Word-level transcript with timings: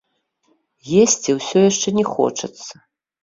Есці 1.01 1.29
ўсё 1.39 1.57
яшчэ 1.69 1.93
не 1.99 2.05
хочацца. 2.13 2.73